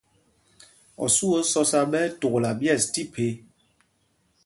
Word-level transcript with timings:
Osû 1.03 1.25
ó 1.37 1.39
sɔ̄sā 1.51 1.81
ɓɛ́ 1.91 2.03
ɛ́ 2.05 2.13
tukla 2.19 2.49
ɓyɛ̂ɛs 2.59 2.83
tí 2.93 3.01
phe. 3.13 3.25